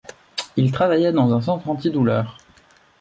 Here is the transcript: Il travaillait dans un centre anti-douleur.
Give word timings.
Il 0.57 0.71
travaillait 0.71 1.11
dans 1.11 1.31
un 1.31 1.41
centre 1.41 1.69
anti-douleur. 1.69 2.39